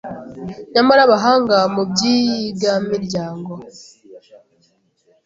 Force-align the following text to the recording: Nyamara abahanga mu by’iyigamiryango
Nyamara 0.73 1.01
abahanga 1.07 1.57
mu 1.73 1.83
by’iyigamiryango 1.89 3.53